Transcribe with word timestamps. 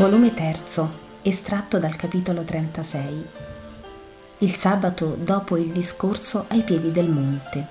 Volume 0.00 0.32
3, 0.32 0.54
estratto 1.20 1.78
dal 1.78 1.94
capitolo 1.94 2.42
36. 2.42 3.26
Il 4.38 4.56
sabato 4.56 5.14
dopo 5.14 5.58
il 5.58 5.72
discorso 5.72 6.46
ai 6.48 6.62
piedi 6.62 6.90
del 6.90 7.10
monte. 7.10 7.66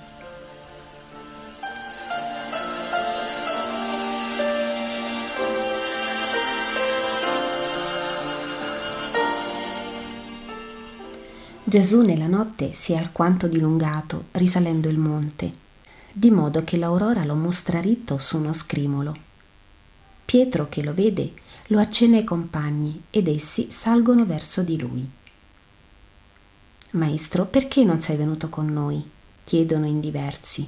Gesù 11.63 12.03
nella 12.03 12.27
notte 12.27 12.73
si 12.73 12.93
è 12.93 12.97
alquanto 12.97 13.47
dilungato 13.47 14.25
risalendo 14.33 14.87
il 14.87 14.99
monte, 14.99 15.51
di 16.11 16.29
modo 16.29 16.63
che 16.63 16.77
l'aurora 16.77 17.25
lo 17.25 17.33
mostra 17.33 17.81
ritto 17.81 18.19
su 18.19 18.37
uno 18.37 18.53
scrimolo. 18.53 19.15
Pietro, 20.25 20.69
che 20.69 20.83
lo 20.83 20.93
vede, 20.93 21.33
lo 21.71 21.79
accenna 21.79 22.17
ai 22.17 22.23
compagni 22.23 23.03
ed 23.11 23.27
essi 23.27 23.69
salgono 23.69 24.25
verso 24.25 24.63
di 24.63 24.77
lui. 24.77 25.07
Maestro, 26.91 27.45
perché 27.45 27.83
non 27.83 27.99
sei 28.01 28.17
venuto 28.17 28.49
con 28.49 28.71
noi? 28.71 29.03
chiedono 29.43 29.85
in 29.85 29.99
diversi. 29.99 30.67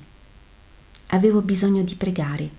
Avevo 1.07 1.41
bisogno 1.41 1.81
di 1.81 1.95
pregare. 1.95 2.49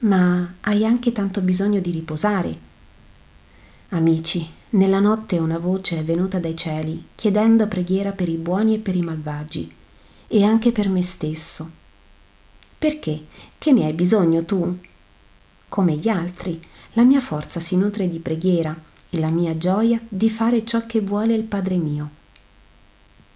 Ma 0.00 0.54
hai 0.60 0.84
anche 0.84 1.12
tanto 1.12 1.40
bisogno 1.40 1.80
di 1.80 1.90
riposare. 1.90 2.58
Amici, 3.90 4.46
nella 4.70 4.98
notte 4.98 5.38
una 5.38 5.58
voce 5.58 5.98
è 5.98 6.04
venuta 6.04 6.38
dai 6.38 6.56
cieli 6.56 7.06
chiedendo 7.14 7.66
preghiera 7.66 8.12
per 8.12 8.28
i 8.28 8.36
buoni 8.36 8.74
e 8.74 8.78
per 8.78 8.96
i 8.96 9.02
malvagi 9.02 9.72
e 10.26 10.44
anche 10.44 10.72
per 10.72 10.88
me 10.90 11.02
stesso. 11.02 11.70
Perché? 12.76 13.24
Che 13.56 13.72
ne 13.72 13.86
hai 13.86 13.92
bisogno 13.94 14.44
tu? 14.44 14.78
Come 15.68 15.96
gli 15.96 16.08
altri, 16.08 16.60
la 16.94 17.02
mia 17.02 17.20
forza 17.20 17.60
si 17.60 17.76
nutre 17.76 18.08
di 18.08 18.18
preghiera 18.18 18.76
e 19.10 19.18
la 19.18 19.28
mia 19.28 19.56
gioia 19.56 20.00
di 20.08 20.30
fare 20.30 20.64
ciò 20.64 20.86
che 20.86 21.00
vuole 21.00 21.34
il 21.34 21.42
Padre 21.42 21.76
mio. 21.76 22.10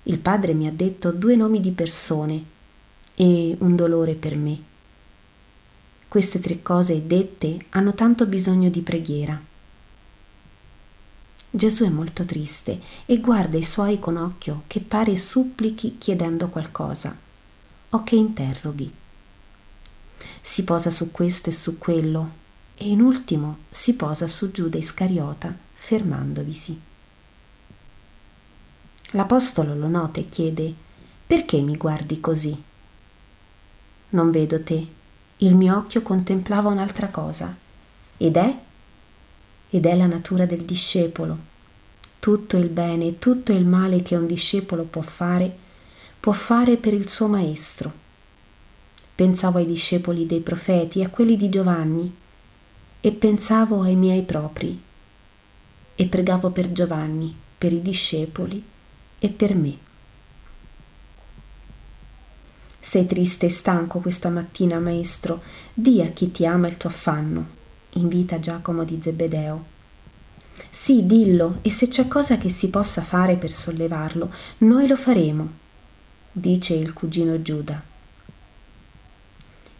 Il 0.04 0.18
Padre 0.18 0.54
mi 0.54 0.66
ha 0.66 0.72
detto 0.72 1.10
due 1.10 1.34
nomi 1.34 1.60
di 1.60 1.72
persone 1.72 2.44
e 3.14 3.56
un 3.58 3.76
dolore 3.76 4.14
per 4.14 4.36
me. 4.36 4.62
Queste 6.06 6.40
tre 6.40 6.62
cose 6.62 7.06
dette 7.06 7.66
hanno 7.70 7.94
tanto 7.94 8.26
bisogno 8.26 8.70
di 8.70 8.80
preghiera. 8.80 9.40
Gesù 11.50 11.84
è 11.84 11.88
molto 11.88 12.24
triste 12.24 12.80
e 13.06 13.18
guarda 13.18 13.58
i 13.58 13.64
suoi 13.64 13.98
con 13.98 14.16
occhio 14.16 14.62
che 14.66 14.80
pare 14.80 15.16
supplichi 15.16 15.96
chiedendo 15.98 16.48
qualcosa 16.48 17.16
o 17.90 18.04
che 18.04 18.14
interroghi. 18.14 18.90
Si 20.40 20.62
posa 20.62 20.90
su 20.90 21.10
questo 21.10 21.50
e 21.50 21.52
su 21.52 21.76
quello 21.78 22.37
e 22.80 22.88
in 22.88 23.00
ultimo 23.00 23.58
si 23.70 23.94
posa 23.94 24.28
su 24.28 24.52
Giuda 24.52 24.78
Iscariota 24.78 25.54
fermandovisi. 25.74 26.80
L'Apostolo 29.12 29.74
lo 29.74 29.88
nota 29.88 30.20
e 30.20 30.28
chiede 30.28 30.72
perché 31.26 31.60
mi 31.60 31.76
guardi 31.76 32.20
così? 32.20 32.62
Non 34.10 34.30
vedo 34.30 34.62
te, 34.62 34.86
il 35.38 35.54
mio 35.54 35.76
occhio 35.76 36.02
contemplava 36.02 36.70
un'altra 36.70 37.08
cosa. 37.08 37.54
Ed 38.16 38.36
è? 38.36 38.56
Ed 39.70 39.86
è 39.86 39.94
la 39.96 40.06
natura 40.06 40.46
del 40.46 40.62
discepolo. 40.62 41.36
Tutto 42.18 42.56
il 42.56 42.68
bene 42.68 43.06
e 43.06 43.18
tutto 43.18 43.52
il 43.52 43.64
male 43.64 44.02
che 44.02 44.16
un 44.16 44.26
discepolo 44.26 44.84
può 44.84 45.02
fare, 45.02 45.56
può 46.18 46.32
fare 46.32 46.76
per 46.76 46.94
il 46.94 47.08
suo 47.08 47.28
maestro. 47.28 47.92
Pensavo 49.14 49.58
ai 49.58 49.66
discepoli 49.66 50.26
dei 50.26 50.40
profeti 50.40 51.02
a 51.02 51.08
quelli 51.08 51.36
di 51.36 51.48
Giovanni, 51.48 52.14
e 53.00 53.12
pensavo 53.12 53.82
ai 53.82 53.94
miei 53.94 54.22
propri 54.22 54.80
e 55.94 56.06
pregavo 56.06 56.50
per 56.50 56.70
Giovanni, 56.72 57.34
per 57.58 57.72
i 57.72 57.82
discepoli 57.82 58.62
e 59.18 59.28
per 59.28 59.54
me. 59.54 59.76
Sei 62.78 63.04
triste 63.06 63.46
e 63.46 63.50
stanco 63.50 63.98
questa 63.98 64.28
mattina, 64.28 64.78
maestro, 64.78 65.42
di 65.74 66.00
a 66.00 66.08
chi 66.10 66.30
ti 66.30 66.46
ama 66.46 66.68
il 66.68 66.76
tuo 66.76 66.88
affanno, 66.88 67.48
invita 67.94 68.38
Giacomo 68.38 68.84
di 68.84 68.98
Zebedeo. 69.02 69.64
Sì, 70.70 71.04
dillo, 71.04 71.58
e 71.62 71.70
se 71.70 71.88
c'è 71.88 72.08
cosa 72.08 72.38
che 72.38 72.48
si 72.48 72.68
possa 72.68 73.02
fare 73.02 73.36
per 73.36 73.50
sollevarlo, 73.50 74.32
noi 74.58 74.86
lo 74.86 74.96
faremo, 74.96 75.48
dice 76.32 76.74
il 76.74 76.92
cugino 76.92 77.42
Giuda. 77.42 77.87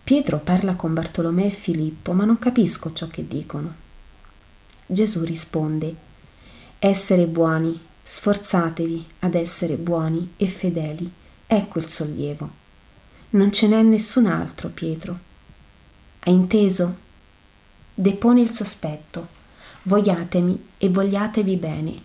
Pietro 0.09 0.39
parla 0.39 0.73
con 0.73 0.95
Bartolomeo 0.95 1.45
e 1.45 1.51
Filippo, 1.51 2.13
ma 2.13 2.25
non 2.25 2.39
capisco 2.39 2.95
ciò 2.95 3.09
che 3.09 3.29
dicono. 3.29 3.75
Gesù 4.87 5.23
risponde, 5.23 5.95
essere 6.79 7.27
buoni, 7.27 7.79
sforzatevi 8.03 9.07
ad 9.19 9.35
essere 9.35 9.77
buoni 9.77 10.33
e 10.39 10.47
fedeli, 10.47 11.13
ecco 11.47 11.79
il 11.79 11.91
sollievo. 11.91 12.51
Non 13.33 13.53
ce 13.53 13.69
n'è 13.69 13.83
nessun 13.83 14.25
altro, 14.25 14.71
Pietro. 14.71 15.19
Hai 16.21 16.33
inteso? 16.33 16.97
Deponi 17.93 18.41
il 18.41 18.55
sospetto. 18.55 19.27
Vogliatemi 19.83 20.69
e 20.79 20.89
vogliatevi 20.89 21.57
bene. 21.57 22.03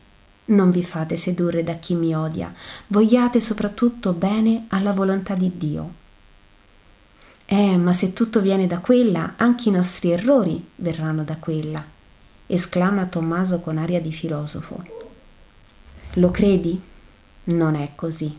Non 0.47 0.71
vi 0.71 0.83
fate 0.83 1.15
sedurre 1.15 1.63
da 1.63 1.75
chi 1.75 1.95
mi 1.95 2.13
odia, 2.13 2.53
vogliate 2.87 3.39
soprattutto 3.39 4.11
bene 4.11 4.65
alla 4.67 4.91
volontà 4.91 5.35
di 5.35 5.49
Dio 5.55 6.01
eh, 7.53 7.77
ma 7.77 7.93
se 7.93 8.13
tutto 8.13 8.41
viene 8.41 8.65
da 8.65 8.79
quella, 8.79 9.33
anche 9.37 9.69
i 9.69 9.71
nostri 9.71 10.09
errori 10.09 10.69
verranno 10.77 11.23
da 11.23 11.35
quella, 11.35 11.85
esclama 12.47 13.05
Tommaso 13.05 13.59
con 13.59 13.77
aria 13.77 14.01
di 14.01 14.11
filosofo. 14.11 14.83
Lo 16.13 16.31
credi? 16.31 16.81
Non 17.43 17.75
è 17.75 17.91
così. 17.93 18.35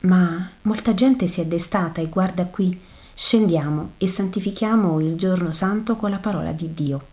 Ma 0.00 0.50
molta 0.62 0.94
gente 0.94 1.28
si 1.28 1.42
è 1.42 1.46
destata 1.46 2.00
e 2.00 2.08
guarda 2.08 2.44
qui, 2.46 2.76
scendiamo 3.14 3.92
e 3.98 4.08
santifichiamo 4.08 4.98
il 4.98 5.14
giorno 5.14 5.52
santo 5.52 5.94
con 5.94 6.10
la 6.10 6.18
parola 6.18 6.50
di 6.50 6.74
Dio. 6.74 7.06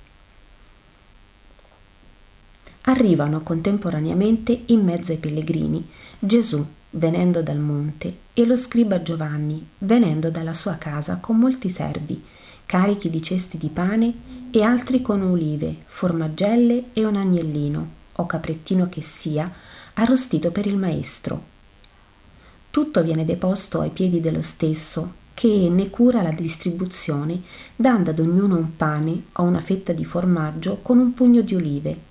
Arrivano 2.86 3.42
contemporaneamente 3.42 4.64
in 4.66 4.84
mezzo 4.84 5.12
ai 5.12 5.20
pellegrini 5.20 5.88
Gesù 6.18 6.66
venendo 6.92 7.42
dal 7.42 7.60
monte, 7.60 8.18
e 8.34 8.46
lo 8.46 8.56
scriba 8.56 9.02
Giovanni, 9.02 9.66
venendo 9.80 10.30
dalla 10.30 10.54
sua 10.54 10.76
casa 10.76 11.18
con 11.18 11.38
molti 11.38 11.70
servi, 11.70 12.22
carichi 12.66 13.10
di 13.10 13.22
cesti 13.22 13.58
di 13.58 13.70
pane 13.70 14.14
e 14.52 14.62
altri 14.62 15.02
con 15.02 15.22
olive, 15.22 15.76
formaggelle 15.86 16.86
e 16.94 17.06
un 17.06 17.16
agnellino, 17.16 17.90
o 18.14 18.26
caprettino 18.26 18.90
che 18.90 19.02
sia, 19.02 19.52
arrostito 19.94 20.52
per 20.52 20.68
il 20.68 20.78
maestro. 20.78 21.50
Tutto 22.70 23.04
viene 23.04 23.26
deposto 23.26 23.82
ai 23.82 23.90
piedi 23.90 24.20
dello 24.20 24.42
stesso, 24.42 25.20
che 25.34 25.68
ne 25.70 25.90
cura 25.90 26.22
la 26.22 26.32
distribuzione, 26.32 27.42
dando 27.76 28.12
ad 28.12 28.20
ognuno 28.20 28.58
un 28.58 28.76
pane 28.76 29.24
o 29.34 29.44
una 29.44 29.62
fetta 29.62 29.94
di 29.94 30.06
formaggio 30.06 30.80
con 30.82 31.00
un 31.00 31.14
pugno 31.14 31.42
di 31.42 31.56
olive 31.56 32.10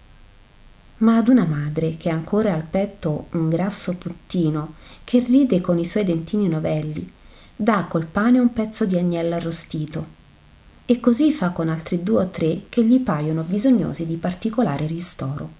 ma 1.01 1.17
ad 1.17 1.29
una 1.29 1.45
madre 1.45 1.97
che 1.97 2.11
ha 2.11 2.15
ancora 2.15 2.53
al 2.53 2.63
petto 2.63 3.27
un 3.31 3.49
grasso 3.49 3.97
puttino 3.97 4.75
che 5.05 5.21
ride 5.21 5.61
con 5.61 5.79
i 5.79 5.87
suoi 5.87 6.05
dentini 6.05 6.49
novelli, 6.49 7.11
dà 7.57 7.85
col 7.89 8.07
pane 8.07 8.39
un 8.39 8.53
pezzo 8.53 8.85
di 8.85 8.97
agnello 8.97 9.35
arrostito 9.35 10.19
e 10.85 11.01
così 11.01 11.33
fa 11.33 11.51
con 11.51 11.69
altri 11.69 12.03
due 12.03 12.25
o 12.25 12.29
tre 12.29 12.63
che 12.69 12.85
gli 12.85 13.01
paiono 13.01 13.43
bisognosi 13.43 14.07
di 14.07 14.17
particolare 14.17 14.87
ristoro. 14.87 15.59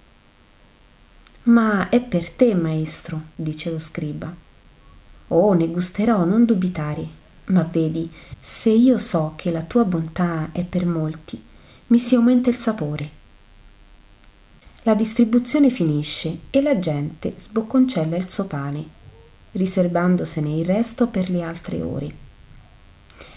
Ma 1.43 1.89
è 1.89 2.01
per 2.01 2.29
te, 2.29 2.53
maestro, 2.53 3.21
dice 3.35 3.71
lo 3.71 3.79
scriba. 3.79 4.31
Oh, 5.29 5.53
ne 5.53 5.67
gusterò, 5.69 6.23
non 6.23 6.45
dubitare. 6.45 7.19
Ma 7.45 7.63
vedi, 7.63 8.11
se 8.39 8.69
io 8.69 8.97
so 8.97 9.33
che 9.35 9.51
la 9.51 9.61
tua 9.61 9.85
bontà 9.85 10.49
è 10.51 10.63
per 10.63 10.85
molti, 10.85 11.41
mi 11.87 11.97
si 11.97 12.15
aumenta 12.15 12.49
il 12.49 12.57
sapore 12.57 13.19
la 14.83 14.95
distribuzione 14.95 15.69
finisce 15.69 16.39
e 16.49 16.59
la 16.59 16.79
gente 16.79 17.35
sbocconcella 17.37 18.17
il 18.17 18.27
suo 18.29 18.45
pane, 18.45 18.83
riservandosene 19.51 20.57
il 20.57 20.65
resto 20.65 21.05
per 21.05 21.29
le 21.29 21.43
altre 21.43 21.81
ore. 21.83 22.15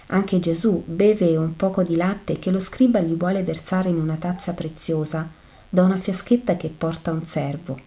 Anche 0.07 0.39
Gesù 0.39 0.83
beve 0.87 1.37
un 1.37 1.55
poco 1.55 1.83
di 1.83 1.97
latte 1.97 2.39
che 2.39 2.51
lo 2.51 2.61
scriba 2.61 3.01
gli 3.01 3.13
vuole 3.15 3.43
versare 3.43 3.91
in 3.91 3.97
una 3.97 4.17
tazza 4.17 4.55
preziosa 4.55 5.29
da 5.69 5.83
una 5.83 5.99
fiaschetta 5.99 6.57
che 6.57 6.69
porta 6.69 7.11
un 7.11 7.27
servo. 7.27 7.79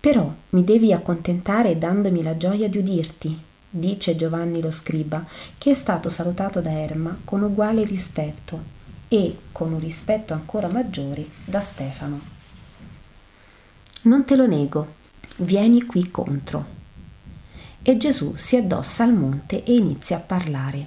Però 0.00 0.34
mi 0.50 0.64
devi 0.64 0.92
accontentare 0.92 1.78
dandomi 1.78 2.24
la 2.24 2.36
gioia 2.36 2.68
di 2.68 2.78
udirti, 2.78 3.40
dice 3.70 4.16
Giovanni 4.16 4.60
lo 4.60 4.72
scriba, 4.72 5.24
che 5.56 5.70
è 5.70 5.74
stato 5.74 6.08
salutato 6.08 6.60
da 6.60 6.72
Erma 6.72 7.16
con 7.24 7.42
uguale 7.42 7.84
rispetto 7.84 8.77
e 9.08 9.38
con 9.52 9.72
un 9.72 9.80
rispetto 9.80 10.34
ancora 10.34 10.68
maggiore 10.68 11.26
da 11.44 11.60
Stefano. 11.60 12.20
Non 14.02 14.24
te 14.24 14.36
lo 14.36 14.46
nego, 14.46 14.94
vieni 15.38 15.84
qui 15.84 16.10
contro. 16.10 16.76
E 17.82 17.96
Gesù 17.96 18.34
si 18.36 18.56
addossa 18.56 19.04
al 19.04 19.14
monte 19.14 19.64
e 19.64 19.74
inizia 19.74 20.18
a 20.18 20.20
parlare. 20.20 20.86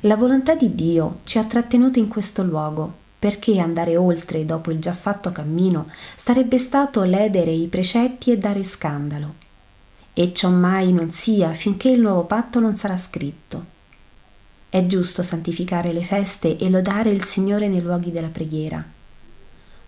La 0.00 0.16
volontà 0.16 0.54
di 0.54 0.74
Dio 0.74 1.20
ci 1.24 1.38
ha 1.38 1.44
trattenuto 1.44 1.98
in 1.98 2.08
questo 2.08 2.42
luogo, 2.42 2.92
perché 3.18 3.58
andare 3.58 3.96
oltre 3.96 4.46
dopo 4.46 4.70
il 4.70 4.80
già 4.80 4.94
fatto 4.94 5.30
cammino 5.30 5.90
sarebbe 6.16 6.58
stato 6.58 7.02
ledere 7.02 7.50
i 7.50 7.66
precetti 7.66 8.30
e 8.30 8.38
dare 8.38 8.62
scandalo. 8.62 9.34
E 10.14 10.32
ciò 10.32 10.48
mai 10.48 10.92
non 10.92 11.10
sia 11.10 11.52
finché 11.52 11.90
il 11.90 12.00
nuovo 12.00 12.24
patto 12.24 12.60
non 12.60 12.76
sarà 12.76 12.96
scritto. 12.96 13.78
È 14.70 14.86
giusto 14.86 15.24
santificare 15.24 15.92
le 15.92 16.04
feste 16.04 16.56
e 16.56 16.70
lodare 16.70 17.10
il 17.10 17.24
Signore 17.24 17.66
nei 17.66 17.82
luoghi 17.82 18.12
della 18.12 18.28
preghiera. 18.28 18.80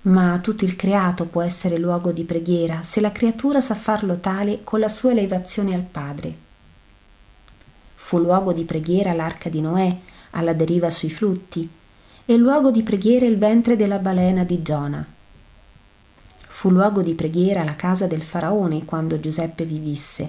Ma 0.03 0.41
tutto 0.43 0.65
il 0.65 0.75
creato 0.75 1.27
può 1.27 1.41
essere 1.41 1.79
luogo 1.79 2.11
di 2.11 2.25
preghiera 2.25 2.83
se 2.83 3.01
la 3.01 3.13
creatura 3.13 3.61
sa 3.61 3.77
farlo 3.77 4.17
tale 4.17 4.65
con 4.65 4.81
la 4.81 4.89
sua 4.89 5.13
elevazione 5.13 5.77
al 5.77 5.83
Padre. 5.83 6.35
Fu 7.95 8.19
luogo 8.19 8.53
di 8.53 8.65
preghiera 8.65 9.13
l'arca 9.13 9.49
di 9.49 9.61
Noè, 9.61 9.97
alla 10.31 10.53
deriva 10.53 10.91
sui 10.91 11.11
flutti, 11.11 11.71
e 12.25 12.37
luogo 12.37 12.73
di 12.73 12.83
preghiera 12.83 13.25
il 13.25 13.39
ventre 13.39 13.77
della 13.77 13.99
balena 13.99 14.43
di 14.43 14.63
Giona. 14.63 15.07
Fu 16.49 16.71
luogo 16.71 17.03
di 17.03 17.15
preghiera 17.15 17.63
la 17.63 17.77
casa 17.77 18.09
del 18.09 18.25
faraone 18.25 18.85
quando 18.85 19.21
Giuseppe 19.21 19.65
vi 19.65 19.79
visse, 19.79 20.29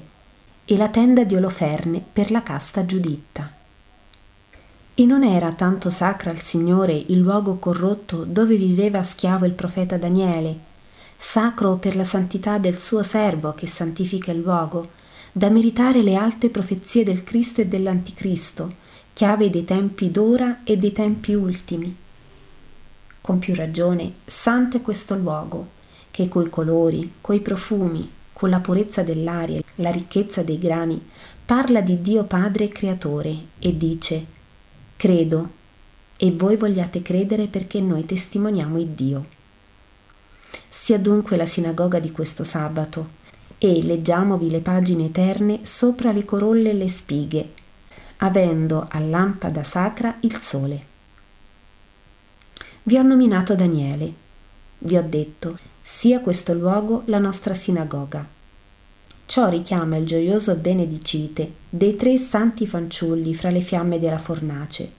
e 0.64 0.78
la 0.78 0.90
tenda 0.90 1.24
di 1.24 1.36
Oloferne 1.36 2.04
per 2.14 2.30
la 2.30 2.44
casta 2.44 2.86
Giuditta. 2.86 3.62
E 5.04 5.06
non 5.06 5.26
era 5.26 5.52
tanto 5.52 5.90
sacra 5.90 6.32
al 6.32 6.40
Signore 6.40 6.94
il 6.94 7.18
luogo 7.18 7.58
corrotto 7.58 8.24
dove 8.24 8.56
viveva 8.56 9.04
schiavo 9.04 9.44
il 9.44 9.52
profeta 9.52 9.98
Daniele, 9.98 10.58
sacro 11.18 11.76
per 11.76 11.98
la 11.98 12.06
santità 12.06 12.58
del 12.58 12.78
suo 12.78 13.04
servo 13.04 13.52
che 13.54 13.68
santifica 13.68 14.32
il 14.32 14.40
luogo, 14.40 14.92
da 15.34 15.50
meritare 15.50 16.02
le 16.04 16.16
alte 16.16 16.48
profezie 16.48 17.04
del 17.04 17.26
Cristo 17.26 17.60
e 17.60 17.68
dell'Anticristo, 17.68 18.76
chiave 19.12 19.50
dei 19.50 19.66
tempi 19.66 20.10
d'ora 20.10 20.64
e 20.64 20.78
dei 20.78 20.94
tempi 20.94 21.34
ultimi. 21.34 21.94
Con 23.20 23.40
più 23.40 23.54
ragione, 23.56 24.14
santo 24.24 24.78
è 24.78 24.82
questo 24.82 25.16
luogo, 25.16 25.68
che 26.12 26.30
coi 26.30 26.50
colori, 26.50 27.16
coi 27.20 27.42
profumi, 27.42 28.10
con 28.32 28.50
la 28.50 28.60
purezza 28.60 29.04
dell'aria, 29.04 29.60
la 29.76 29.92
ricchezza 29.92 30.44
dei 30.44 30.60
grani, 30.60 31.06
parla 31.46 31.82
di 31.82 32.02
Dio 32.02 32.24
Padre 32.24 32.70
Creatore 32.70 33.38
e 33.60 33.76
dice 33.76 34.42
Credo, 35.04 35.50
e 36.16 36.32
voi 36.32 36.56
vogliate 36.56 37.02
credere 37.02 37.48
perché 37.48 37.82
noi 37.82 38.06
testimoniamo 38.06 38.80
il 38.80 38.88
Dio. 38.88 39.26
Sia 40.70 40.98
dunque 40.98 41.36
la 41.36 41.46
sinagoga 41.46 42.00
di 42.00 42.10
questo 42.14 42.46
sabato, 42.46 43.10
e 43.58 43.84
leggiamovi 43.84 44.50
le 44.50 44.62
pagine 44.62 45.08
eterne 45.08 45.66
sopra 45.66 46.14
le 46.14 46.24
corolle 46.24 46.70
e 46.70 46.74
le 46.74 46.88
spighe, 46.88 47.52
avendo 48.20 48.88
a 48.90 49.00
lampada 49.00 49.66
sacra 49.66 50.16
il 50.22 50.40
sole. 50.40 50.86
Vi 52.84 52.96
ho 52.96 53.04
nominato 53.04 53.56
Daniele, 53.56 54.14
vi 54.78 54.96
ho 54.96 55.04
detto, 55.06 55.60
sia 55.82 56.22
questo 56.22 56.54
luogo 56.54 57.02
la 57.08 57.20
nostra 57.20 57.54
sinagoga. 57.54 58.26
Ciò 59.34 59.50
richiama 59.50 59.98
il 59.98 60.06
gioioso 60.06 60.54
benedicite 60.54 61.54
dei 61.68 61.96
tre 61.96 62.18
santi 62.18 62.68
fanciulli 62.68 63.34
fra 63.34 63.50
le 63.50 63.62
fiamme 63.62 63.98
della 63.98 64.20
fornace. 64.20 64.92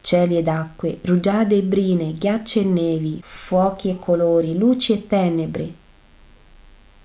Cieli 0.00 0.38
ed 0.38 0.48
acque, 0.48 0.98
rugiade 1.02 1.56
e 1.56 1.62
brine, 1.62 2.14
ghiacci 2.14 2.60
e 2.60 2.64
nevi, 2.64 3.20
fuochi 3.22 3.90
e 3.90 3.98
colori, 3.98 4.56
luci 4.56 4.94
e 4.94 5.06
tenebre. 5.06 5.74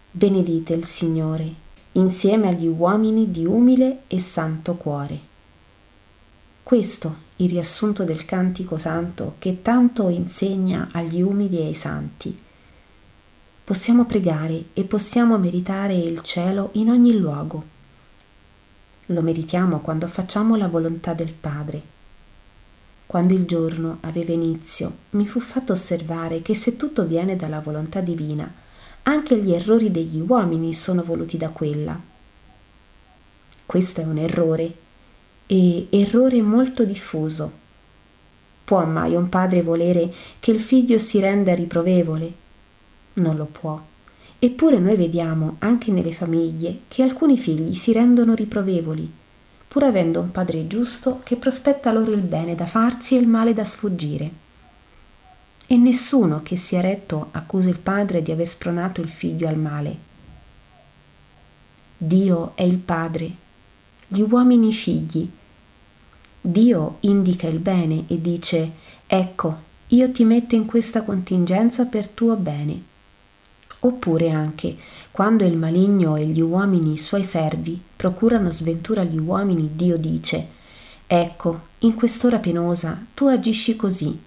Benedite 0.10 0.74
il 0.76 0.86
Signore, 0.86 1.54
insieme 1.92 2.48
agli 2.48 2.68
uomini 2.68 3.30
di 3.30 3.46
umile 3.46 4.04
e 4.08 4.22
santo 4.22 4.76
cuore. 4.76 5.20
Questo 6.64 7.16
il 7.36 7.50
riassunto 7.50 8.06
del 8.06 8.24
cantico 8.24 8.78
santo 8.78 9.36
che 9.40 9.62
tanto 9.62 10.08
insegna 10.08 10.88
agli 10.94 11.22
umili 11.22 11.60
e 11.60 11.66
ai 11.66 11.74
santi 11.74 12.46
possiamo 13.68 14.06
pregare 14.06 14.68
e 14.72 14.86
possiamo 14.86 15.38
meritare 15.38 15.94
il 15.94 16.22
cielo 16.22 16.70
in 16.76 16.90
ogni 16.90 17.18
luogo. 17.18 17.66
Lo 19.08 19.22
meritiamo 19.22 19.82
quando 19.82 20.08
facciamo 20.08 20.56
la 20.56 20.70
volontà 20.70 21.12
del 21.12 21.34
Padre. 21.34 21.82
Quando 23.06 23.34
il 23.34 23.46
giorno 23.46 23.98
aveva 24.00 24.32
inizio, 24.32 25.00
mi 25.10 25.28
fu 25.28 25.42
fatto 25.42 25.74
osservare 25.74 26.42
che 26.42 26.56
se 26.56 26.78
tutto 26.78 27.04
viene 27.04 27.36
dalla 27.36 27.60
volontà 27.60 28.00
divina, 28.00 28.50
anche 29.04 29.38
gli 29.38 29.52
errori 29.52 29.92
degli 29.92 30.22
uomini 30.26 30.74
sono 30.74 31.04
voluti 31.04 31.36
da 31.36 31.50
quella. 31.50 32.00
Questo 33.66 34.00
è 34.00 34.06
un 34.06 34.18
errore, 34.18 34.74
e 35.46 35.88
errore 35.90 36.42
molto 36.42 36.86
diffuso. 36.86 37.52
Può 38.64 38.86
mai 38.86 39.14
un 39.14 39.28
padre 39.28 39.62
volere 39.62 40.14
che 40.40 40.52
il 40.52 40.62
figlio 40.62 40.98
si 40.98 41.20
renda 41.20 41.54
riprovevole 41.54 42.46
non 43.18 43.36
lo 43.36 43.46
può. 43.46 43.82
Eppure 44.40 44.78
noi 44.78 44.96
vediamo 44.96 45.56
anche 45.60 45.92
nelle 45.92 46.14
famiglie 46.14 46.82
che 46.88 47.02
alcuni 47.02 47.38
figli 47.38 47.74
si 47.74 47.92
rendono 47.92 48.36
riprovevoli, 48.36 49.12
pur 49.68 49.84
avendo 49.84 50.20
un 50.20 50.32
padre 50.32 50.68
giusto 50.68 51.22
che 51.24 51.38
prospetta 51.38 51.92
loro 51.92 52.12
il 52.12 52.22
bene 52.22 52.54
da 52.56 52.66
farsi 52.66 53.16
e 53.16 53.20
il 53.20 53.28
male 53.28 53.54
da 53.54 53.66
sfuggire. 53.66 54.46
E 55.66 55.76
nessuno 55.76 56.42
che 56.44 56.56
sia 56.56 56.82
retto 56.82 57.30
accusa 57.32 57.70
il 57.70 57.80
padre 57.80 58.22
di 58.22 58.32
aver 58.32 58.48
spronato 58.48 59.02
il 59.02 59.10
figlio 59.10 59.48
al 59.48 59.58
male. 59.58 60.06
Dio 61.98 62.52
è 62.56 62.62
il 62.62 62.78
padre, 62.78 63.32
gli 64.08 64.22
uomini 64.22 64.72
figli. 64.72 65.28
Dio 66.40 66.98
indica 67.02 67.48
il 67.48 67.60
bene 67.60 68.04
e 68.08 68.22
dice, 68.22 68.72
ecco, 69.08 69.66
io 69.88 70.12
ti 70.12 70.24
metto 70.24 70.54
in 70.54 70.66
questa 70.66 71.02
contingenza 71.02 71.86
per 71.86 72.08
tuo 72.08 72.36
bene 72.36 72.96
oppure 73.80 74.30
anche 74.30 74.76
quando 75.12 75.46
il 75.46 75.58
maligno 75.58 76.16
e 76.16 76.26
gli 76.26 76.42
uomini 76.42 76.98
suoi 76.98 77.24
servi 77.24 77.82
procurano 77.96 78.52
sventura 78.52 79.02
agli 79.02 79.18
uomini, 79.18 79.72
Dio 79.74 79.98
dice, 79.98 80.48
ecco, 81.08 81.62
in 81.80 81.96
quest'ora 81.96 82.38
penosa 82.38 83.00
tu 83.14 83.26
agisci 83.26 83.76
così, 83.76 84.26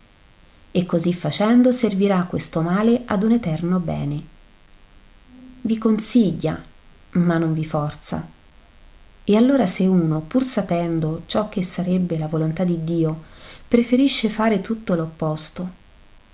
e 0.73 0.87
così 0.87 1.13
facendo 1.13 1.73
servirà 1.73 2.25
questo 2.25 2.61
male 2.61 3.03
ad 3.07 3.23
un 3.23 3.33
eterno 3.33 3.79
bene. 3.79 4.23
Vi 5.63 5.79
consiglia, 5.79 6.61
ma 7.13 7.39
non 7.39 7.53
vi 7.53 7.65
forza. 7.65 8.27
E 9.25 9.37
allora 9.37 9.67
se 9.67 9.87
uno, 9.87 10.21
pur 10.21 10.43
sapendo 10.45 11.23
ciò 11.27 11.49
che 11.49 11.63
sarebbe 11.63 12.19
la 12.19 12.27
volontà 12.27 12.65
di 12.65 12.83
Dio, 12.83 13.23
preferisce 13.69 14.29
fare 14.29 14.61
tutto 14.61 14.95
l'opposto, 14.95 15.79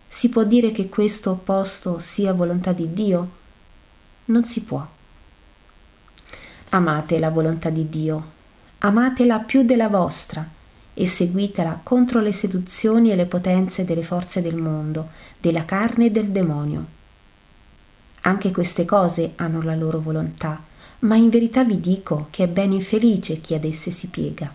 si 0.08 0.28
può 0.28 0.44
dire 0.44 0.72
che 0.72 0.88
questo 0.88 1.30
opposto 1.32 1.98
sia 1.98 2.32
volontà 2.32 2.72
di 2.72 2.92
Dio? 2.92 3.30
Non 4.26 4.44
si 4.44 4.62
può. 4.62 4.86
Amate 6.70 7.18
la 7.18 7.30
volontà 7.30 7.70
di 7.70 7.88
Dio, 7.88 8.24
amatela 8.78 9.38
più 9.38 9.62
della 9.62 9.88
vostra 9.88 10.46
e 10.94 11.06
seguitela 11.06 11.80
contro 11.82 12.20
le 12.20 12.32
seduzioni 12.32 13.10
e 13.10 13.16
le 13.16 13.26
potenze 13.26 13.84
delle 13.84 14.02
forze 14.02 14.40
del 14.40 14.56
mondo, 14.56 15.10
della 15.38 15.64
carne 15.64 16.06
e 16.06 16.10
del 16.10 16.30
demonio. 16.30 16.84
Anche 18.22 18.50
queste 18.50 18.84
cose 18.84 19.32
hanno 19.36 19.62
la 19.62 19.74
loro 19.74 20.00
volontà, 20.00 20.60
ma 21.00 21.14
in 21.16 21.28
verità 21.28 21.62
vi 21.64 21.80
dico 21.80 22.28
che 22.30 22.44
è 22.44 22.48
ben 22.48 22.72
infelice 22.72 23.40
chi 23.40 23.54
ad 23.54 23.64
esse 23.64 23.90
si 23.90 24.08
piega. 24.08 24.52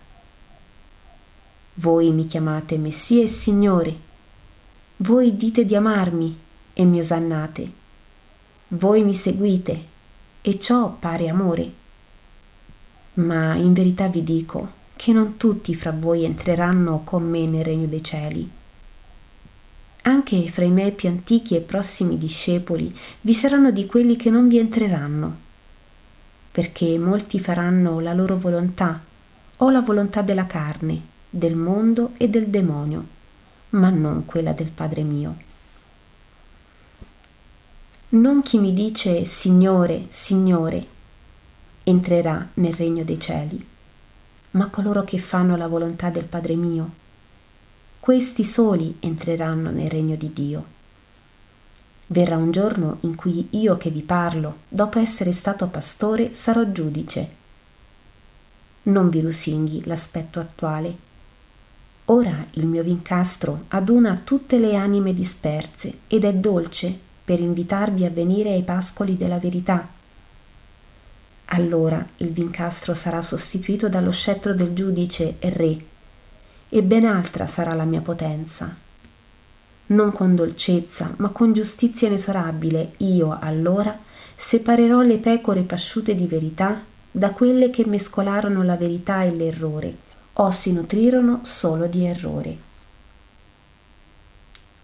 Voi 1.75 2.11
mi 2.11 2.25
chiamate 2.25 2.77
Messia 2.77 3.23
e 3.23 3.27
Signore, 3.27 4.09
voi 5.01 5.35
dite 5.35 5.65
di 5.65 5.75
amarmi 5.75 6.37
e 6.73 6.85
mi 6.85 6.99
osannate. 6.99 7.71
Voi 8.67 9.03
mi 9.03 9.15
seguite 9.15 9.85
e 10.41 10.59
ciò 10.59 10.91
pare 10.91 11.27
amore. 11.27 11.71
Ma 13.15 13.55
in 13.55 13.73
verità 13.73 14.07
vi 14.07 14.23
dico 14.23 14.79
che 14.95 15.11
non 15.11 15.37
tutti 15.37 15.73
fra 15.73 15.91
voi 15.91 16.23
entreranno 16.23 17.01
con 17.03 17.27
me 17.27 17.47
nel 17.47 17.63
regno 17.63 17.87
dei 17.87 18.03
cieli. 18.03 18.47
Anche 20.03 20.47
fra 20.49 20.65
i 20.65 20.69
miei 20.69 20.91
più 20.91 21.09
antichi 21.09 21.55
e 21.55 21.61
prossimi 21.61 22.19
discepoli 22.19 22.95
vi 23.21 23.33
saranno 23.33 23.71
di 23.71 23.87
quelli 23.87 24.15
che 24.15 24.29
non 24.29 24.47
vi 24.47 24.59
entreranno, 24.59 25.35
perché 26.51 26.99
molti 26.99 27.39
faranno 27.39 27.99
la 27.99 28.13
loro 28.13 28.37
volontà 28.37 29.01
o 29.57 29.69
la 29.71 29.81
volontà 29.81 30.21
della 30.21 30.45
carne, 30.45 31.01
del 31.27 31.55
mondo 31.55 32.11
e 32.17 32.29
del 32.29 32.49
demonio 32.49 33.19
ma 33.71 33.89
non 33.89 34.25
quella 34.25 34.51
del 34.51 34.69
Padre 34.69 35.03
mio. 35.03 35.49
Non 38.09 38.41
chi 38.41 38.59
mi 38.59 38.73
dice 38.73 39.25
Signore, 39.25 40.07
Signore, 40.09 40.85
entrerà 41.83 42.49
nel 42.55 42.73
regno 42.73 43.03
dei 43.03 43.19
cieli, 43.19 43.65
ma 44.51 44.67
coloro 44.67 45.03
che 45.03 45.17
fanno 45.17 45.55
la 45.55 45.67
volontà 45.67 46.09
del 46.09 46.25
Padre 46.25 46.55
mio. 46.55 46.99
Questi 48.01 48.43
soli 48.43 48.97
entreranno 48.99 49.69
nel 49.69 49.89
regno 49.89 50.15
di 50.15 50.33
Dio. 50.33 50.65
Verrà 52.07 52.35
un 52.35 52.51
giorno 52.51 52.97
in 53.01 53.15
cui 53.15 53.47
io 53.51 53.77
che 53.77 53.89
vi 53.89 54.01
parlo, 54.01 54.57
dopo 54.67 54.99
essere 54.99 55.31
stato 55.31 55.67
pastore, 55.67 56.33
sarò 56.33 56.69
giudice. 56.69 57.39
Non 58.83 59.09
vi 59.09 59.21
lusinghi 59.21 59.85
l'aspetto 59.85 60.41
attuale 60.41 61.09
Ora 62.05 62.45
il 62.53 62.65
mio 62.65 62.83
vincastro 62.83 63.65
aduna 63.69 64.19
tutte 64.23 64.57
le 64.57 64.75
anime 64.75 65.13
disperse 65.13 65.99
ed 66.07 66.23
è 66.23 66.33
dolce 66.33 66.97
per 67.23 67.39
invitarvi 67.39 68.05
a 68.05 68.09
venire 68.09 68.51
ai 68.51 68.63
pascoli 68.63 69.15
della 69.15 69.37
verità. 69.37 69.87
Allora 71.45 72.05
il 72.17 72.29
vincastro 72.29 72.93
sarà 72.95 73.21
sostituito 73.21 73.87
dallo 73.87 74.11
scettro 74.11 74.53
del 74.53 74.73
giudice 74.73 75.35
e 75.39 75.49
re, 75.49 75.85
e 76.69 76.83
ben 76.83 77.05
altra 77.05 77.45
sarà 77.45 77.73
la 77.73 77.83
mia 77.83 78.01
potenza. 78.01 78.73
Non 79.87 80.11
con 80.11 80.35
dolcezza, 80.35 81.13
ma 81.17 81.29
con 81.29 81.53
giustizia 81.53 82.07
inesorabile, 82.07 82.93
io 82.97 83.37
allora 83.39 83.97
separerò 84.35 85.01
le 85.01 85.17
pecore 85.17 85.61
pasciute 85.61 86.15
di 86.15 86.25
verità 86.25 86.83
da 87.11 87.29
quelle 87.31 87.69
che 87.69 87.85
mescolarono 87.85 88.63
la 88.63 88.75
verità 88.75 89.23
e 89.23 89.35
l'errore 89.35 90.09
o 90.33 90.51
si 90.51 90.71
nutrirono 90.73 91.39
solo 91.43 91.87
di 91.87 92.05
errori. 92.05 92.59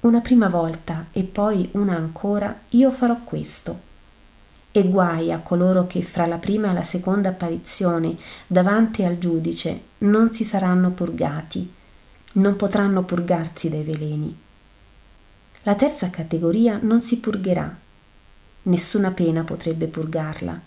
Una 0.02 0.20
prima 0.20 0.48
volta 0.48 1.08
e 1.12 1.24
poi 1.24 1.70
una 1.74 1.96
ancora 1.96 2.62
io 2.70 2.92
farò 2.92 3.18
questo. 3.24 3.86
E 4.72 4.88
guai 4.88 5.32
a 5.32 5.40
coloro 5.40 5.88
che 5.88 6.04
fra 6.04 6.26
la 6.26 6.38
prima 6.38 6.70
e 6.70 6.74
la 6.74 6.84
seconda 6.84 7.30
apparizione 7.30 8.16
davanti 8.46 9.04
al 9.04 9.18
giudice 9.18 9.82
non 10.00 10.34
si 10.34 10.44
saranno 10.44 10.92
purgati, 10.92 11.74
non 12.34 12.56
potranno 12.56 13.04
purgarsi 13.04 13.70
dai 13.70 13.84
veleni. 13.84 14.38
La 15.64 15.76
terza 15.76 16.10
categoria 16.10 16.80
non 16.82 17.02
si 17.02 17.18
purgherà, 17.20 17.76
nessuna 18.64 19.12
pena 19.12 19.44
potrebbe 19.44 19.88
purgarla. 19.88 20.62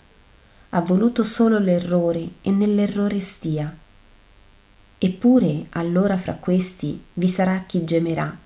Ha 0.69 0.81
voluto 0.81 1.23
solo 1.23 1.57
l'errore 1.57 2.27
e 2.41 2.51
nell'errore 2.51 3.19
stia 3.19 3.73
Eppure 5.03 5.65
allora 5.71 6.15
fra 6.15 6.33
questi 6.33 7.01
vi 7.13 7.27
sarà 7.27 7.63
chi 7.65 7.83
gemerà. 7.83 8.37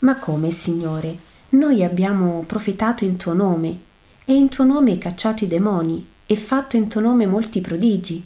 Ma 0.00 0.16
come, 0.16 0.50
Signore? 0.50 1.16
Noi 1.50 1.82
abbiamo 1.82 2.44
profetato 2.46 3.04
in 3.04 3.16
tuo 3.16 3.32
nome, 3.32 3.78
e 4.26 4.34
in 4.34 4.50
tuo 4.50 4.64
nome 4.64 4.98
cacciato 4.98 5.44
i 5.44 5.46
demoni, 5.46 6.06
e 6.26 6.36
fatto 6.36 6.76
in 6.76 6.88
tuo 6.88 7.00
nome 7.00 7.24
molti 7.24 7.62
prodigi. 7.62 8.22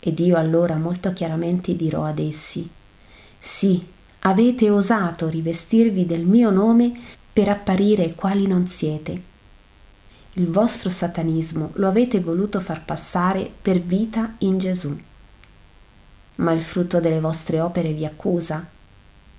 Ed 0.00 0.18
io 0.18 0.38
allora 0.38 0.76
molto 0.76 1.12
chiaramente 1.12 1.76
dirò 1.76 2.06
ad 2.06 2.20
essi, 2.20 2.66
sì, 3.38 3.84
avete 4.20 4.70
osato 4.70 5.28
rivestirvi 5.28 6.06
del 6.06 6.24
mio 6.24 6.48
nome 6.48 6.90
per 7.30 7.50
apparire 7.50 8.14
quali 8.14 8.46
non 8.46 8.66
siete. 8.66 9.22
Il 10.32 10.46
vostro 10.46 10.88
satanismo 10.88 11.72
lo 11.74 11.86
avete 11.86 12.18
voluto 12.20 12.60
far 12.60 12.82
passare 12.82 13.52
per 13.60 13.78
vita 13.78 14.36
in 14.38 14.56
Gesù 14.56 14.98
ma 16.36 16.52
il 16.52 16.62
frutto 16.62 17.00
delle 17.00 17.20
vostre 17.20 17.60
opere 17.60 17.92
vi 17.92 18.04
accusa. 18.04 18.66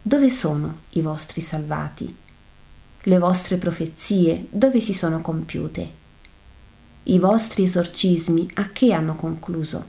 Dove 0.02 0.30
sono 0.30 0.80
i 0.92 1.02
vostri 1.02 1.42
salvati? 1.42 2.16
Le 3.04 3.18
vostre 3.18 3.58
profezie 3.58 4.48
dove 4.50 4.80
si 4.80 4.94
sono 4.94 5.22
compiute? 5.22 6.02
I 7.04 7.20
vostri 7.20 7.64
esorcismi 7.64 8.52
a 8.56 8.70
che 8.72 8.94
hanno 8.94 9.16
concluso? 9.16 9.88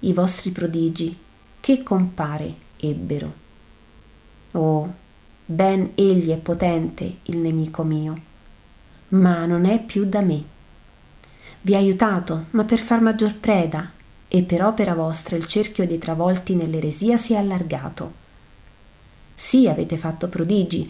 I 0.00 0.12
vostri 0.12 0.50
prodigi 0.50 1.16
che 1.60 1.82
compare 1.82 2.54
ebbero? 2.76 3.32
Oh, 4.52 4.94
ben 5.44 5.92
egli 5.94 6.30
è 6.30 6.36
potente 6.36 7.18
il 7.24 7.38
nemico 7.38 7.82
mio, 7.82 8.20
ma 9.08 9.46
non 9.46 9.64
è 9.64 9.82
più 9.82 10.04
da 10.04 10.20
me. 10.20 10.42
Vi 11.62 11.74
ha 11.74 11.78
aiutato, 11.78 12.46
ma 12.50 12.64
per 12.64 12.78
far 12.78 13.00
maggior 13.00 13.34
preda, 13.34 13.90
e 14.32 14.42
per 14.42 14.62
opera 14.62 14.94
vostra 14.94 15.34
il 15.34 15.44
cerchio 15.46 15.84
dei 15.84 15.98
travolti 15.98 16.54
nell'eresia 16.54 17.16
si 17.16 17.32
è 17.32 17.36
allargato. 17.36 18.12
Sì, 19.34 19.66
avete 19.66 19.96
fatto 19.96 20.28
prodigi, 20.28 20.88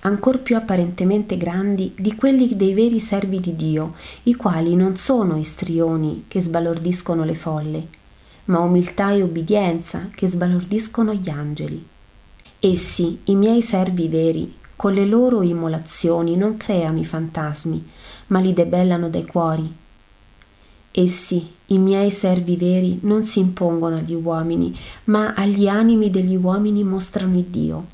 ancor 0.00 0.40
più 0.40 0.56
apparentemente 0.56 1.38
grandi 1.38 1.94
di 1.96 2.14
quelli 2.14 2.54
dei 2.54 2.74
veri 2.74 3.00
servi 3.00 3.40
di 3.40 3.56
Dio, 3.56 3.94
i 4.24 4.34
quali 4.34 4.76
non 4.76 4.96
sono 4.96 5.38
istrioni 5.38 6.26
che 6.28 6.42
sbalordiscono 6.42 7.24
le 7.24 7.34
folle, 7.34 7.86
ma 8.46 8.58
umiltà 8.58 9.12
e 9.12 9.22
ubbidienza 9.22 10.10
che 10.14 10.26
sbalordiscono 10.26 11.14
gli 11.14 11.30
angeli. 11.30 11.86
Essi, 12.60 13.20
i 13.24 13.34
miei 13.34 13.62
servi 13.62 14.06
veri, 14.08 14.54
con 14.76 14.92
le 14.92 15.06
loro 15.06 15.40
immolazioni 15.40 16.36
non 16.36 16.58
creano 16.58 17.00
i 17.00 17.06
fantasmi, 17.06 17.88
ma 18.26 18.38
li 18.38 18.52
debellano 18.52 19.08
dai 19.08 19.24
cuori 19.24 19.80
Essi, 20.94 21.54
i 21.72 21.78
miei 21.78 22.10
servi 22.10 22.56
veri, 22.56 22.98
non 23.02 23.24
si 23.24 23.38
impongono 23.38 23.96
agli 23.96 24.14
uomini, 24.14 24.76
ma 25.04 25.32
agli 25.34 25.66
animi 25.66 26.10
degli 26.10 26.36
uomini 26.36 26.82
mostrano 26.84 27.38
il 27.38 27.44
Dio. 27.44 27.86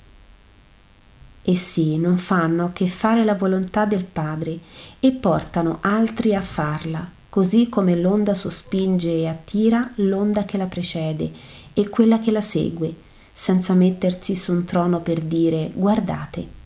Essi 1.42 1.96
non 1.96 2.18
fanno 2.18 2.70
che 2.72 2.88
fare 2.88 3.24
la 3.24 3.34
volontà 3.34 3.84
del 3.84 4.04
Padre 4.04 4.58
e 5.00 5.12
portano 5.12 5.78
altri 5.80 6.34
a 6.34 6.40
farla, 6.40 7.08
così 7.28 7.68
come 7.68 7.96
l'onda 7.96 8.34
sospinge 8.34 9.10
e 9.10 9.26
attira 9.28 9.90
l'onda 9.96 10.44
che 10.44 10.58
la 10.58 10.66
precede 10.66 11.30
e 11.72 11.88
quella 11.88 12.18
che 12.18 12.30
la 12.30 12.40
segue, 12.40 12.94
senza 13.32 13.72
mettersi 13.74 14.34
su 14.34 14.52
un 14.52 14.64
trono 14.64 15.00
per 15.00 15.20
dire 15.20 15.70
guardate. 15.74 16.56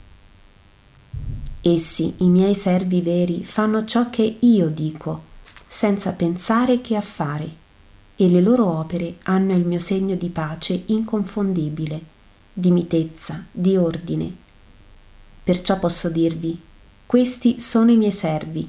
Essi, 1.61 2.15
i 2.19 2.27
miei 2.27 2.55
servi 2.55 3.01
veri, 3.03 3.45
fanno 3.45 3.85
ciò 3.85 4.11
che 4.11 4.39
io 4.41 4.69
dico 4.69 5.31
senza 5.73 6.13
pensare 6.13 6.83
che 6.83 6.97
a 6.97 7.01
fare, 7.01 7.49
e 8.17 8.29
le 8.29 8.43
loro 8.43 8.67
opere 8.67 9.17
hanno 9.23 9.55
il 9.55 9.65
mio 9.65 9.79
segno 9.79 10.15
di 10.17 10.29
pace 10.29 10.83
inconfondibile, 10.85 11.99
di 12.53 12.71
mitezza, 12.71 13.43
di 13.51 13.75
ordine. 13.79 14.37
Perciò 15.43 15.79
posso 15.79 16.11
dirvi, 16.11 16.61
questi 17.07 17.59
sono 17.59 17.91
i 17.91 17.97
miei 17.97 18.13
servi. 18.13 18.69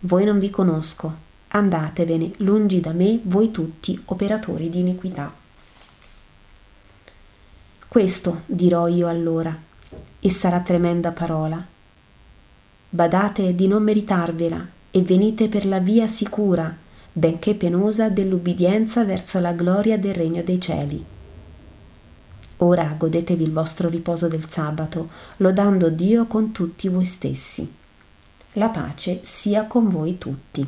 Voi 0.00 0.24
non 0.24 0.38
vi 0.38 0.48
conosco, 0.48 1.14
andatevene 1.48 2.32
lungi 2.38 2.80
da 2.80 2.92
me 2.92 3.20
voi 3.24 3.50
tutti 3.50 4.00
operatori 4.06 4.70
di 4.70 4.80
iniquità. 4.80 5.30
Questo 7.86 8.42
dirò 8.46 8.88
io 8.88 9.08
allora, 9.08 9.54
e 10.20 10.30
sarà 10.30 10.60
tremenda 10.60 11.10
parola. 11.10 11.62
Badate 12.88 13.54
di 13.54 13.68
non 13.68 13.82
meritarvela 13.82 14.76
e 14.90 15.02
venite 15.02 15.48
per 15.48 15.66
la 15.66 15.78
via 15.78 16.06
sicura, 16.06 16.74
benché 17.12 17.54
penosa, 17.54 18.08
dell'ubbidienza 18.08 19.04
verso 19.04 19.38
la 19.40 19.52
gloria 19.52 19.98
del 19.98 20.14
regno 20.14 20.42
dei 20.42 20.60
cieli. 20.60 21.04
Ora 22.58 22.94
godetevi 22.96 23.44
il 23.44 23.52
vostro 23.52 23.88
riposo 23.88 24.26
del 24.26 24.48
sabato, 24.48 25.08
lodando 25.38 25.90
Dio 25.90 26.26
con 26.26 26.50
tutti 26.50 26.88
voi 26.88 27.04
stessi. 27.04 27.72
La 28.52 28.68
pace 28.68 29.20
sia 29.22 29.64
con 29.64 29.88
voi 29.88 30.18
tutti. 30.18 30.66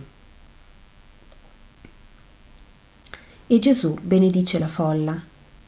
E 3.46 3.58
Gesù 3.58 3.96
benedice 4.00 4.60
la 4.60 4.68
folla, 4.68 5.20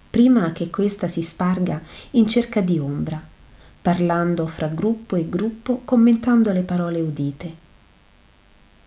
prima 0.09 0.53
che 0.53 0.71
questa 0.71 1.09
si 1.09 1.23
sparga 1.23 1.81
in 2.13 2.29
cerca 2.29 2.61
di 2.61 2.79
ombra, 2.79 3.21
parlando 3.83 4.47
fra 4.47 4.69
gruppo 4.69 5.17
e 5.17 5.29
gruppo, 5.29 5.81
commentando 5.85 6.53
le 6.53 6.63
parole 6.63 7.01
udite. 7.01 7.55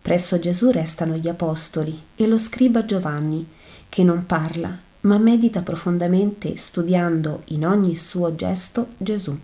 Presso 0.06 0.38
Gesù 0.38 0.70
restano 0.70 1.16
gli 1.16 1.28
apostoli 1.28 2.00
e 2.16 2.28
lo 2.28 2.38
scriba 2.38 2.86
Giovanni, 2.86 3.44
che 3.90 4.04
non 4.04 4.28
parla, 4.28 4.78
ma 5.02 5.18
medita 5.18 5.62
profondamente 5.62 6.58
studiando 6.58 7.42
in 7.46 7.66
ogni 7.66 7.96
suo 7.96 8.36
gesto 8.36 8.90
Gesù. 8.98 9.36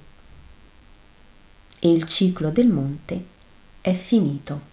E 1.80 1.92
il 1.92 2.04
ciclo 2.04 2.52
del 2.52 2.68
monte 2.68 3.26
è 3.82 3.92
finito. 3.94 4.71